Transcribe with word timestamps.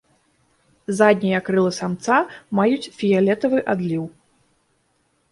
Заднія 0.99 1.41
крылы 1.49 1.71
самца 1.79 2.17
маюць 2.59 2.91
фіялетавы 3.01 3.59
адліў. 3.75 4.03